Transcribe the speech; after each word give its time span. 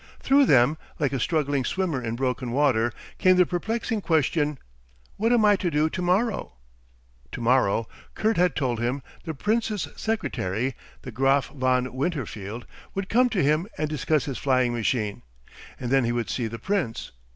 Through 0.19 0.45
them, 0.47 0.79
like 0.97 1.13
a 1.13 1.19
struggling 1.19 1.63
swimmer 1.63 2.01
in 2.01 2.15
broken 2.15 2.49
water, 2.51 2.91
came 3.19 3.35
the 3.37 3.45
perplexing 3.45 4.01
question, 4.01 4.57
what 5.17 5.31
am 5.31 5.45
I 5.45 5.55
to 5.57 5.69
do 5.69 5.91
to 5.91 6.01
morrow? 6.01 6.53
To 7.33 7.39
morrow, 7.39 7.87
Kurt 8.15 8.35
had 8.35 8.55
told 8.55 8.79
him, 8.79 9.03
the 9.25 9.35
Prince's 9.35 9.87
secretary, 9.95 10.73
the 11.03 11.11
Graf 11.11 11.49
Von 11.49 11.85
Winterfeld, 11.93 12.65
would 12.95 13.09
come 13.09 13.29
to 13.29 13.43
him 13.43 13.67
and 13.77 13.91
discuss 13.91 14.25
his 14.25 14.39
flying 14.39 14.73
machine, 14.73 15.21
and 15.79 15.91
then 15.91 16.03
he 16.03 16.11
would 16.11 16.31
see 16.31 16.47
the 16.47 16.57
Prince. 16.57 17.11